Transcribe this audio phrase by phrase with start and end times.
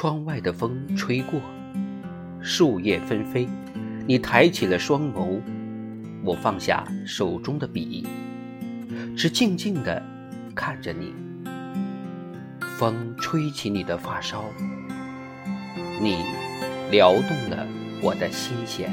[0.00, 1.40] 窗外的风吹过，
[2.40, 3.48] 树叶纷飞，
[4.06, 5.40] 你抬起了双眸，
[6.22, 8.06] 我放下手中的笔，
[9.16, 10.00] 只静静地
[10.54, 11.12] 看着你。
[12.78, 14.44] 风吹起你的发梢，
[16.00, 16.18] 你
[16.92, 17.66] 撩动了
[18.00, 18.88] 我的心弦。